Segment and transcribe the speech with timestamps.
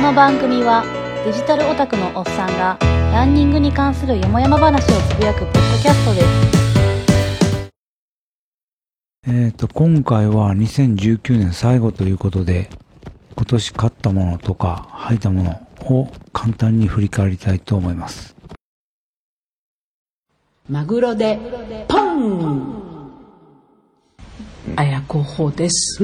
[0.00, 0.82] の番組は
[1.26, 2.78] デジタルオタクのおっさんが
[3.12, 6.26] ランニングに関するよもやま話をつぶやくポッドキャストです。
[9.28, 12.70] えっ、と、今回は2019年最後ということで、
[13.36, 18.34] 今年買ったものとか履いたものを簡単に振り返りたいと思います。
[20.66, 21.38] マグロで
[21.88, 23.12] ポン！
[24.76, 26.02] 綾候補です、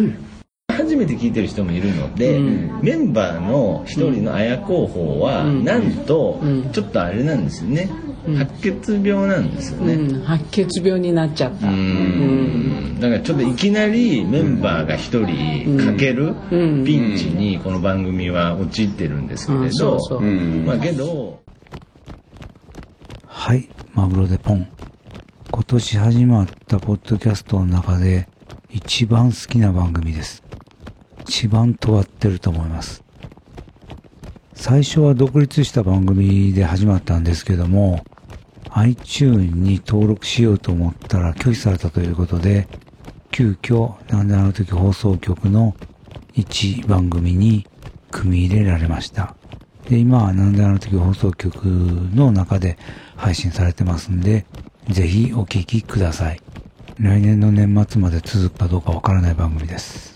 [0.76, 2.80] 初めて聞いてる人もいるので、うん。
[2.82, 5.64] メンバーの一人の綾候補は、うん。
[5.64, 6.70] なんと、うん。
[6.72, 7.90] ちょっとあれなんですよね、
[8.26, 8.36] うん。
[8.36, 11.68] 白血病なんですよね、うん、白血病になっちゃった。
[11.68, 13.00] うん。
[13.00, 16.84] だからちょっといきなりメンバーが一人かけるうん。
[16.84, 21.40] ピンチにこの番組は陥ってるんですけれどうそう、まあけど
[23.26, 24.66] はい、マグロでポン。
[25.52, 28.28] 今年始まったポッドキャストの中で
[28.70, 30.42] 一番好きな番組です。
[31.28, 33.02] 一番尖ってると思います。
[34.54, 38.04] 最初は独立した番組で始まったんですけども、
[38.70, 42.68] iTune に登録しようと思ったら拒否されたということで、
[43.32, 45.74] 急遽、なんであの時放送局の
[46.32, 47.66] 一番組に
[48.12, 49.34] 組み入れられました。
[49.88, 52.78] で、今はなんであの時放送局の中で
[53.16, 54.46] 配信されてますんで、
[54.88, 56.40] ぜひお聞きください。
[57.00, 60.15] 来年の年末まで続くかどうかわからない番組です。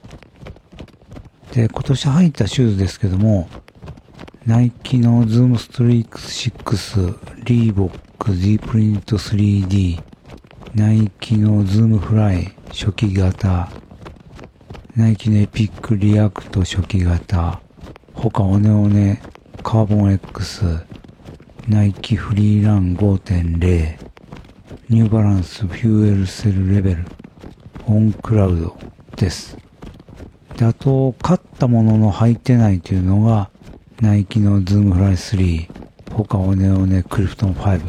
[1.52, 3.48] で、今年履いたシューズですけども、
[4.46, 10.00] ナイキのズームストリークス6、リーボック Z プリント 3D、
[10.74, 13.68] ナイキのズームフライ初期型、
[14.94, 17.60] ナイキのエピックリアクト初期型、
[18.14, 19.20] ホカオネオネ
[19.64, 20.64] カーボン X、
[21.68, 23.98] ナイキフリーラン5.0、
[24.88, 27.04] ニューバランスフューエルセルレベル、
[27.86, 28.78] オンクラウド
[29.16, 29.56] です。
[30.60, 33.48] で、あと、買ったものの履いてないというのが、
[34.02, 35.70] ナイキのズームフライ3、
[36.12, 37.80] ホカオネオネクリフトン5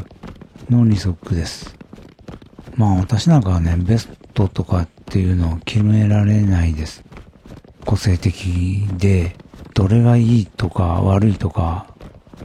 [0.69, 1.75] の2足です。
[2.78, 7.03] まあ私なんかはね、ベストとかっていうのを決められないです。
[7.85, 9.35] 個性的で、
[9.73, 11.88] どれがいいとか悪いとか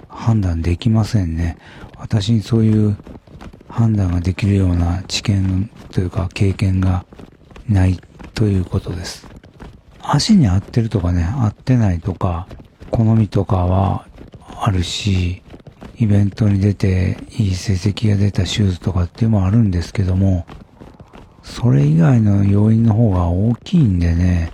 [0.08, 1.56] 判断できませんね。
[1.98, 2.96] 私にそういう
[3.68, 7.06] 判断ができるような知見というか経験が
[7.68, 8.00] ない
[8.34, 9.25] ということです。
[10.08, 12.46] 足に合ってるとかね、合ってないとか、
[12.90, 14.06] 好みとかは
[14.60, 15.42] あるし、
[15.98, 20.46] イベントに出ていい成績が出たシューズとかっていうのもあるんですけども、
[21.42, 24.52] それ以外の要因の方が大きいんでね、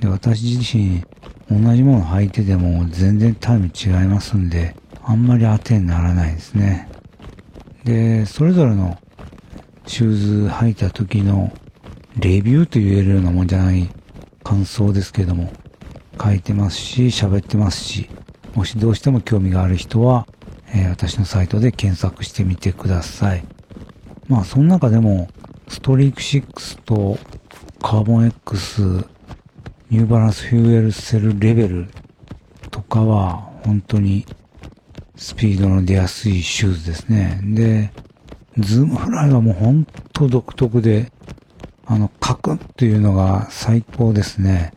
[0.00, 1.02] で私自身
[1.50, 6.88] 同じもの履いてても全然タイム違いますんで、あんまり当てにならないですね。
[7.84, 8.98] で、それぞれの
[9.86, 11.52] シューズ履いた時の
[12.18, 13.88] レビューと言えるようなもんじゃない
[14.46, 15.52] 感想ですけども、
[16.22, 18.08] 書いてますし、喋ってますし、
[18.54, 20.28] もしどうしても興味がある人は、
[20.72, 23.44] えー私のサイトで検索してみてください。
[24.28, 25.28] まあ、その中でも、
[25.66, 27.18] ストリーク6と
[27.82, 28.82] カーボン X、
[29.90, 31.88] ニューバランスフューエルセルレベル
[32.70, 34.26] とかは、本当に
[35.16, 37.40] スピードの出やすいシューズですね。
[37.42, 37.90] で、
[38.58, 41.10] ズームフライはもう本当独特で、
[41.86, 44.72] あの、カクッっていうのが最高ですね。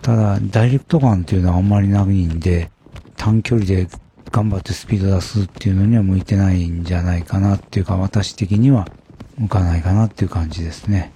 [0.00, 2.70] ただ、ダイレクト感っていうのはあんまりないんで、
[3.16, 3.86] 短距離で
[4.30, 8.88] 頑張ってスピード出すっていうのには向いてないんじゃないかなっていうか、私的には
[9.36, 11.12] 向かないかなっていう感じですね。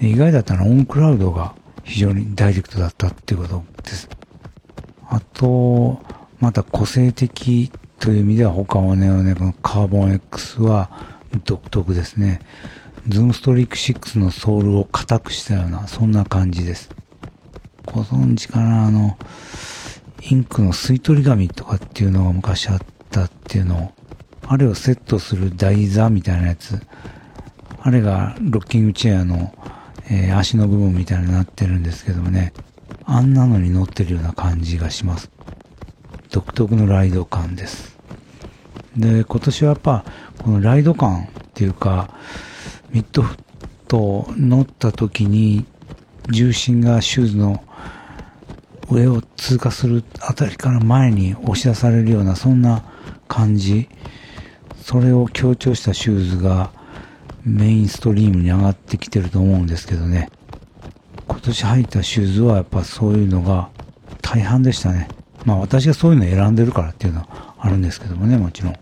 [0.00, 4.08] 意外だったのはオンクラウドが非常にダイレクトだったっていうことです。
[5.08, 6.00] あと、
[6.38, 10.90] また個性的という意味では他は、ねこのカーボン X は
[11.44, 12.40] 独特ですね。
[13.08, 16.90] ズームストリーク6のソールを硬くしたような、そんな感じです。
[17.86, 19.16] ご存知かなあの、
[20.22, 22.78] インクの吸い取り紙とかっていうのが昔あっ
[23.10, 23.92] たっていうのを、
[24.46, 26.80] あれをセットする台座みたいなやつ、
[27.80, 29.54] あれがロッキングチェアの、
[30.10, 32.52] えー足の部分みたいになってるんですけどもね、
[33.04, 35.30] あんなのに乗ってるような感じがします。
[36.30, 37.98] 独特のライド感です。
[38.96, 40.04] で、今年はやっぱ、
[40.38, 42.14] このライド感っていうか、
[42.92, 43.38] ミッドフッ
[43.86, 45.64] ト乗った時に
[46.28, 47.62] 重心がシューズの
[48.90, 52.84] 上を通過するあたりから前に押し出されるようなそんな
[53.28, 53.88] 感じ。
[54.82, 56.72] それを強調したシューズが
[57.44, 60.30] メインストリームに上がってきてると思うんですけどね。
[61.28, 63.70] 今年履いたシューズはやっぱそういうのが
[64.20, 65.08] 大半でしたね。
[65.44, 68.76] まあ私がそういうの選んでるからっていうのはあるんですけどもねもちろん。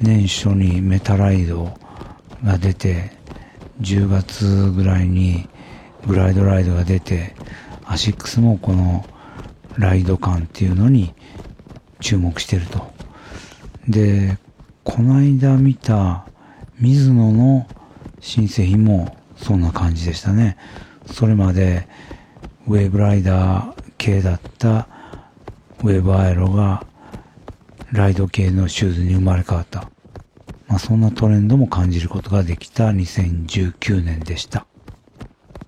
[0.00, 1.72] 年初にメタライド
[2.44, 3.12] が出て
[3.82, 5.48] 10月ぐらいに
[6.06, 7.34] グライドライドが出て
[7.84, 9.04] アシックスもこの
[9.76, 11.14] ライド感っていうのに
[12.00, 12.92] 注目してると。
[13.88, 14.38] で、
[14.84, 16.26] この間見た
[16.80, 17.66] 水野の
[18.20, 20.56] 新製品もそんな感じでしたね。
[21.06, 21.86] それまで
[22.66, 24.88] ウェーブライダー系だった
[25.82, 26.86] ウェーブアイロが
[27.92, 29.91] ライド系のシューズに生まれ変わった。
[30.72, 34.64] まあ、そんなトレンドも感じることができた2019年でした。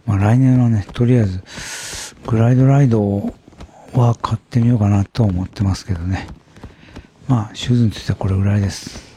[0.06, 1.42] まあ、来年はね、とりあえず、
[2.26, 3.34] グライドライド
[3.92, 6.26] は買ってみようかなと思ってますけどね。
[7.28, 9.13] まあ、シューズについてはこれぐらいです。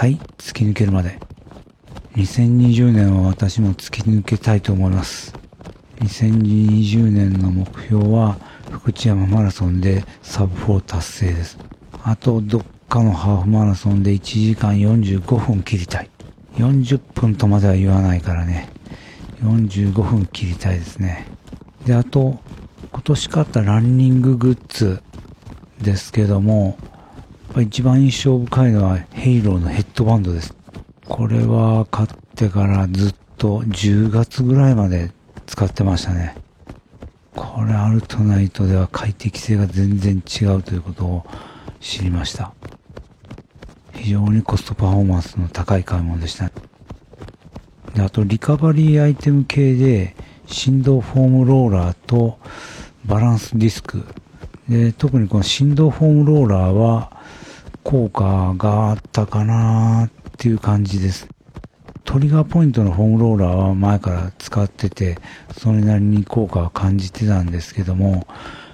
[0.00, 1.18] はい、突き抜けるまで。
[2.16, 5.34] 2020年は私も突き抜けたいと思います。
[5.96, 8.38] 2020年の目標は
[8.70, 11.58] 福知山マラソンでサブ4達成です。
[12.02, 16.08] あとどっかのハーフマラソンで1時間45分切りたい。
[16.54, 18.70] 40分とまでは言わないからね。
[19.42, 21.26] 45分切りたいですね。
[21.84, 22.40] で、あと、
[22.90, 25.02] 今年買ったランニンググッズ
[25.82, 26.78] ですけども、
[27.50, 30.54] っぱ一番印象深いのはヘイローのヘッドバンドです。
[31.08, 35.10] これは買ってからずっと10月ぐらいまで
[35.46, 36.36] 使ってましたね。
[37.34, 41.26] これアルトナイトでは快適性が全然違うということを
[41.80, 42.52] 知りました。
[43.94, 46.52] 非常にコストパフォーマンスの高い買い物でした。
[47.94, 50.14] で、あとリカバリーアイテム系で
[50.46, 52.38] 振動フォームローラーと
[53.04, 54.04] バランスディスク。
[54.68, 57.18] で、特にこの振動フォームローラーは
[57.84, 61.28] 効果があったかなっていう感じです。
[62.04, 65.18] トリガーポイントのフォームローラーは前から使ってて、
[65.56, 68.26] それなりに効果は感じてたんですけども、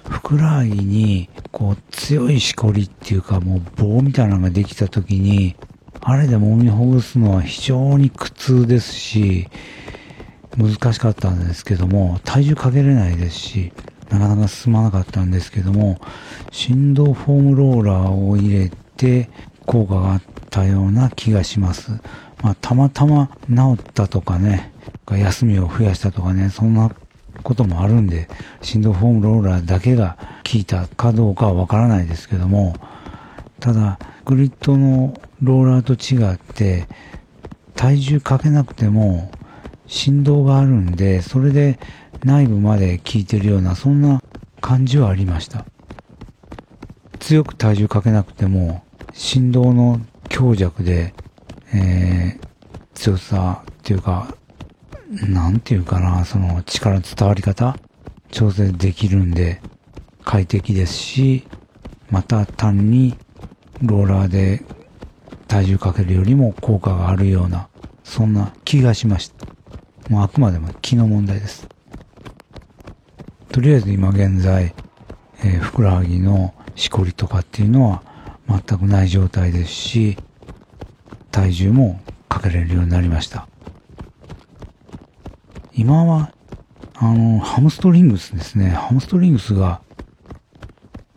[0.09, 5.55] ふくらはぎに、こう、強いしこりっていうか、もう棒みたいなのができた時に、
[6.01, 9.49] あれで揉みほぐすのは非常に苦痛ですし、
[10.57, 13.73] 難しかったんですけども、体重かけれないですし、
[14.09, 15.99] なかなか進まなかったんですけども、
[16.51, 19.29] 振動フォームローラーを入れて
[19.65, 21.91] 効果があったような気がします。
[22.41, 24.73] まあ、たまたま治ったとかね、
[25.09, 26.91] 休みを増やしたとかね、そんな
[27.43, 28.27] こともあるんで、
[28.61, 30.17] 振動フォームローラーだけが
[30.51, 32.75] 効いたかどうかはわからないですけども、
[33.59, 36.87] ただ、グリッドのローラーと違って、
[37.75, 39.31] 体重かけなくても
[39.85, 41.79] 振動があるんで、それで
[42.23, 44.21] 内部まで効いてるような、そんな
[44.61, 45.65] 感じはありました。
[47.19, 48.83] 強く体重かけなくても、
[49.17, 51.15] 振動の強弱で、
[51.73, 52.47] えー、
[52.93, 54.27] 強さっていうか、
[55.27, 57.75] なんていうかな、その力の伝わり方、
[58.29, 59.59] 調整できるんで、
[60.23, 61.47] 快適ですし、
[62.11, 63.17] また単に
[63.81, 64.63] ローラーで
[65.47, 67.69] 体重かけるよりも効果があるような、
[68.03, 69.47] そんな気がしました。
[70.09, 71.67] もうあくまでも気の問題です。
[73.51, 74.75] とりあえず今現在、
[75.39, 78.03] えーふくらはぎのしこりとかっていうのは
[78.47, 80.17] 全くない状態ですし、
[81.31, 81.99] 体重も
[82.29, 83.47] かけれるようになりました。
[85.73, 86.31] 今は、
[86.95, 88.69] あの、ハムストリングスですね。
[88.69, 89.81] ハムストリングスが、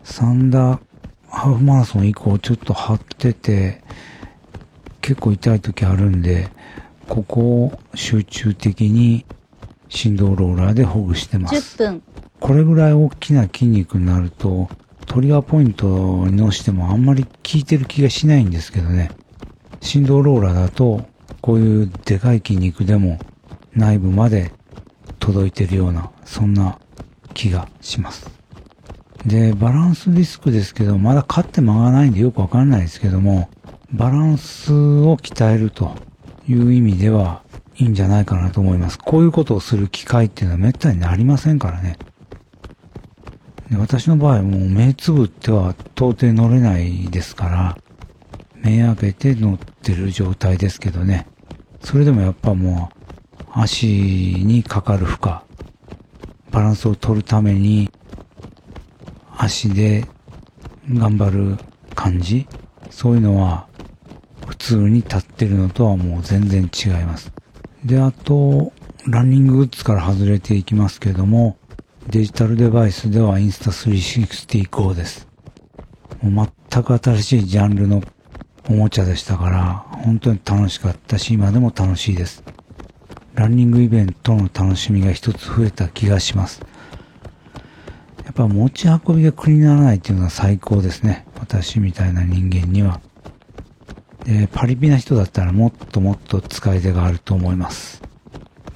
[0.02, 0.80] サンダー
[1.30, 3.82] ハーフマラソン以降ちょっと張ってて、
[5.00, 6.49] 結構痛い時あるんで、
[7.08, 9.25] ここを集中的に
[9.88, 11.76] 振動ローラーでほぐしてます。
[11.76, 12.02] 10分
[12.40, 14.68] これぐらい大きな筋肉になると、
[15.11, 19.11] トリガーポイントに乗してもあんまり効いてる気がしないんですけどね。
[19.81, 21.05] 振動ローラーだと、
[21.40, 23.19] こういうでかい筋肉でも
[23.75, 24.52] 内部まで
[25.19, 26.79] 届いてるような、そんな
[27.35, 28.31] 気がします。
[29.26, 33.49] で、バランスディスクですけど、まだ勝って間がらないんでよくわかんないですけども、
[33.90, 35.97] バランスを鍛えると
[36.47, 37.43] いう意味では
[37.75, 38.97] いいんじゃないかなと思います。
[38.97, 41.99] こういうことをする機会っていうのは滅多になりませんからね。
[43.71, 47.79] で私の場合もう目つぶっては到底乗れないですから、
[48.57, 51.27] 目開けて乗ってる状態ですけどね。
[51.81, 55.39] それでもやっぱもう足にかかる負荷、
[56.50, 57.91] バランスを取るために
[59.37, 60.05] 足で
[60.93, 61.57] 頑張る
[61.95, 62.47] 感じ、
[62.91, 63.69] そういうのは
[64.47, 67.33] 普通に立ってるのとはもう全然違います。
[67.85, 68.73] で、あと、
[69.07, 71.57] ランニンググッズから外れていきますけども、
[72.11, 75.29] デジタルデバイスではインスタ 360GO です。
[76.21, 78.02] もう全く新しいジャンルの
[78.69, 82.43] おもちゃでしたから、本当に楽しかったし、今でも楽しいです。
[83.35, 86.62] ランニングイベントの楽しみが一つ増えた気がします。
[88.25, 91.29] やっぱ持ち運びが苦にならないっていうのが最高ですね。
[91.38, 93.00] 私みたいな人間には。
[94.25, 98.02] で、パリピな人だったらもっともっと使い手があると思います。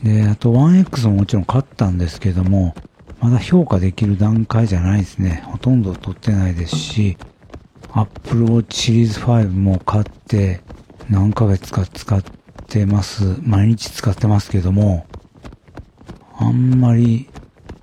[0.05, 2.77] で、あと 1X ももちろん買ったんですけども、
[3.25, 5.45] まだ評価できる段階じゃないですね。
[5.47, 7.17] ほとんど取ってないですし、
[7.95, 10.61] Apple Watch Series 5も買って、
[11.09, 12.23] 何ヶ月か使っ
[12.69, 13.39] てます。
[13.41, 15.07] 毎日使ってますけども、
[16.39, 17.31] あんまり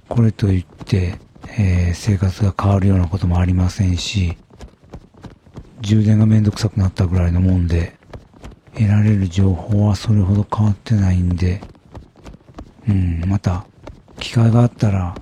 [0.10, 1.18] これといって、
[1.58, 4.38] えー生活が変わるようなこともありませんし、
[5.80, 7.98] 充電がめんどくさくなったぐらいのもんで、
[8.76, 11.64] 得られる情報はそれほど変わってないんで、
[12.88, 13.66] うん、また、
[14.20, 15.16] 機会があったら、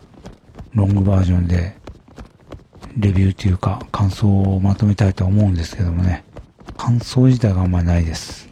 [0.73, 1.75] ロングバージョンで、
[2.97, 6.23] レビューというか、感想をまとめたいと思うんですけどもね。
[6.77, 8.49] 感想自体があんまりないです。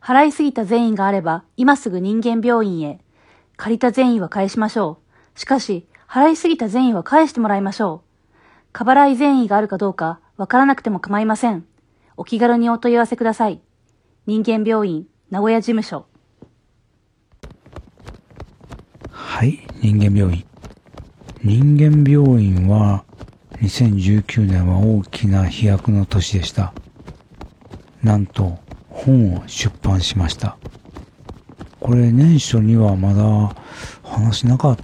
[0.00, 3.00] 払いすぎた善意があれば、今すぐ人間病院へ。
[3.56, 4.98] 借りた善意は返しましょ
[5.34, 5.38] う。
[5.38, 8.28] しかし、払いすぎた善意は返してもらいましょう。
[8.72, 11.64] 過払い善意があるかどうか、わからなくても構いません。
[12.16, 13.60] お気軽にお問い合わせください。
[14.26, 16.06] 人間病院、名古屋事務所。
[19.44, 20.42] はい、人間病院。
[21.42, 23.04] 人間病院は、
[23.60, 26.72] 2019年は大きな飛躍の年でした。
[28.02, 28.58] なんと、
[28.88, 30.56] 本を出版しました。
[31.78, 33.54] これ年初にはまだ
[34.02, 34.78] 話しなかっ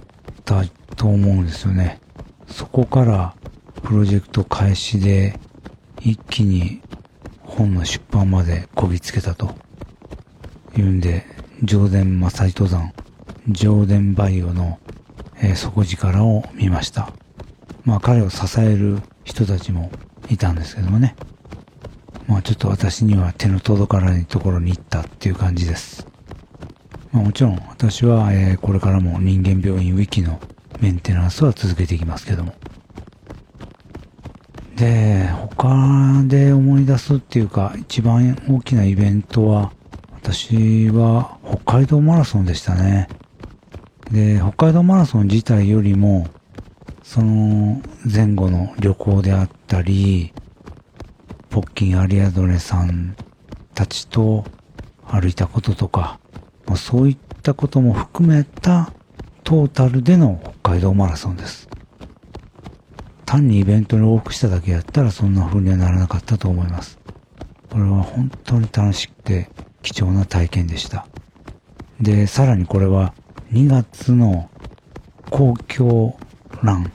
[0.45, 0.63] た
[0.95, 1.99] と思うんですよね。
[2.47, 3.33] そこから
[3.81, 5.39] プロジェクト開始で
[6.01, 6.83] 一気に
[7.39, 9.55] 本の出版までこぎつけたと
[10.77, 11.25] いうんで、
[11.63, 12.93] 上田正糸山、
[13.49, 14.79] 上田バイオの、
[15.41, 17.11] えー底力を見ました。
[17.83, 19.91] まあ彼を支える人たちも
[20.29, 21.15] いたんですけどもね。
[22.27, 26.07] まあちょっと私には手の届かないところに行ったっていう感じです。
[27.11, 30.39] まあもちろん私は、えーこれからも人間病院ウィキの
[30.79, 32.53] メンテナンスは続けていきますけども。
[34.75, 39.71] で、他で思い出すっていうか、一番大きなイベントは、
[40.23, 43.07] 私は北海道マラソンでしたね。
[44.11, 46.27] で、北海道マラソン自体よりも、
[47.01, 50.33] その前後の旅行であったり、
[51.49, 53.15] ポッキンアリアドレさん
[53.73, 54.45] たちと
[55.05, 56.19] 歩いたこととか、
[56.65, 58.91] まあそういったことも含めた
[59.43, 61.69] トータルでの北海道マラソンです。
[63.25, 66.99] 単にイベントに往復しただけやったらそんな風にはならなかったと思います。
[67.69, 69.49] これは本当に楽しくて
[69.81, 71.07] 貴重な体験でした。
[72.01, 73.13] で、さらにこれは
[73.51, 74.49] 2月の
[75.29, 76.17] 公共
[76.63, 76.89] 欄、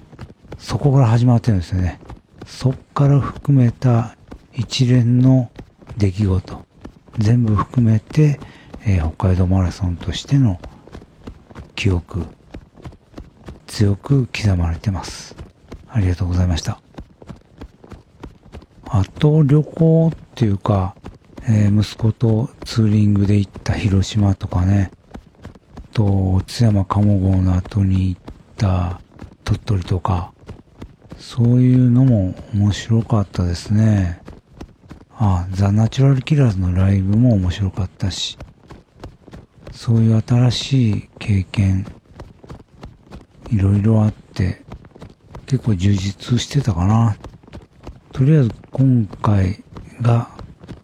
[0.56, 2.00] そこから始まってるんですよね。
[2.46, 4.16] そっから含めた
[4.54, 5.50] 一連の
[5.98, 6.64] 出来事、
[7.18, 8.40] 全部含めて、
[8.86, 10.58] えー北海道マラソンとしての
[11.74, 12.22] 記憶、
[13.66, 15.36] 強く刻まれてます。
[15.90, 16.80] ありがとうございました。
[18.86, 20.96] あと旅行っていうか、
[21.42, 24.90] えー息子とツーリングで行った広島とかね、
[25.96, 29.00] と津山鴨号の後に行った
[29.44, 30.34] 鳥取とか、
[31.16, 34.20] そういうのも面白かったですね。
[35.16, 38.36] あ、ザ・ナチュラル・キラーズのライブも面白かったし、
[39.72, 41.86] そういう新しい経験、
[43.50, 44.60] いろいろあって、
[45.46, 47.16] 結構充実してたかな。
[48.12, 49.64] とりあえず今回
[50.02, 50.28] が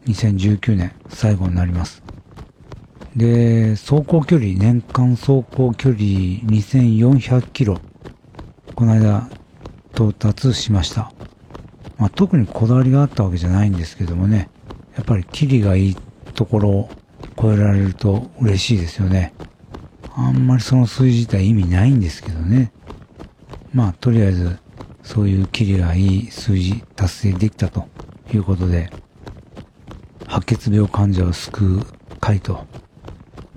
[0.07, 2.02] 2019年最後になります。
[3.17, 6.03] で、走行距離、年間走行距離
[6.47, 7.79] 2400キロ。
[8.75, 9.29] この間
[9.95, 11.13] 到達しました。
[11.99, 14.49] まあ、特にこだわりがあったわけじゃないんですけどもね、
[14.97, 15.97] やっぱりキリがいい
[16.35, 16.91] ところを
[17.41, 19.35] 超えられると嬉しいですよね。
[20.15, 22.73] あんまりその数字自体意味ないんですけどね。
[23.73, 24.59] まあ、とりあえず、
[25.03, 27.87] そういうキリがいい数字達成できたと
[28.33, 28.91] いうことで、
[30.27, 31.87] 白血病患者を救う
[32.21, 32.67] 会と、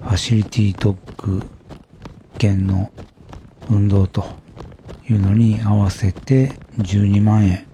[0.05, 1.41] ファシリティドッグ
[2.37, 2.91] 券の
[3.69, 4.23] 運動と
[5.09, 7.65] いうのに合わせて12万円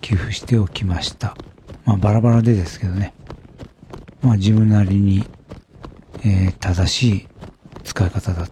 [0.00, 1.36] 寄付しておきました。
[1.84, 3.12] まあバラバラでですけどね。
[4.22, 5.26] まあ自分なりに、
[6.24, 7.28] えー正しい
[7.84, 8.48] 使い方だ。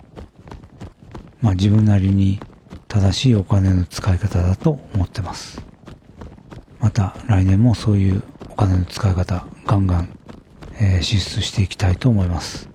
[1.41, 2.41] まあ自分なりに
[2.89, 5.63] 正しいお金の使い方だと思ってます。
[6.79, 10.19] また来年もそういうお金の使い方ガンガン、
[10.79, 12.74] えー支出していきたいと思います。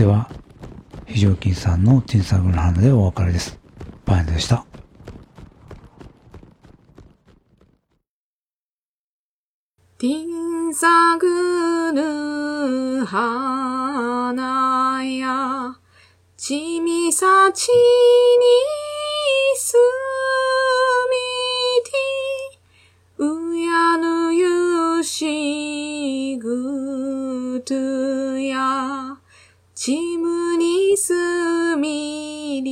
[0.00, 0.30] では、
[1.06, 3.60] 非常勤さんのティンサグの花でお別れです。
[4.06, 4.64] パン屋でした。
[9.98, 15.76] ティンサグヌ花や、
[16.38, 17.74] ちみさちに
[19.54, 19.76] す
[23.18, 27.74] みて、うやぬゆしぐと
[28.38, 29.09] や、
[29.82, 31.14] ちむにす
[31.78, 32.70] みり。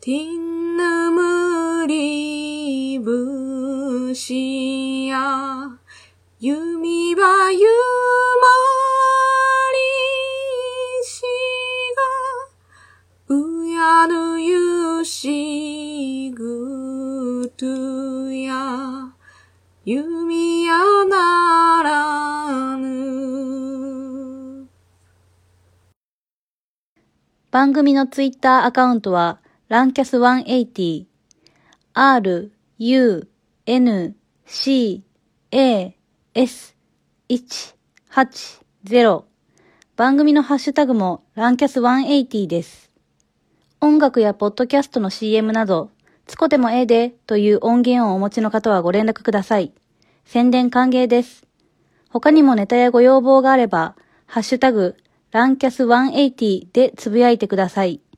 [0.00, 5.78] ティンヌムリブシや、
[6.40, 7.68] 弓はゆ
[8.40, 8.48] ま
[9.74, 11.20] りし
[13.28, 17.66] が、うやぬゆしぐと
[18.30, 19.12] や、
[19.84, 20.93] 弓や
[27.54, 29.38] 番組のツイッターアカウントは、
[29.68, 31.04] ランキャス180、
[31.92, 33.28] r, u,
[33.66, 35.04] n, c,
[35.52, 35.96] a,
[36.34, 36.74] s,
[37.28, 39.22] 180
[39.94, 42.90] 番組のハッシュタグもランキャス180です。
[43.80, 45.92] 音楽やポッドキャストの CM など、
[46.26, 49.72] つこでもええでという音源をお持ちの方はご連絡ください。
[50.24, 51.46] 宣伝歓迎です。
[52.08, 53.94] 他にもネタやご要望があれば、
[54.26, 54.96] ハッシュタグ、
[55.34, 58.03] ランキャス180でつぶやいてください。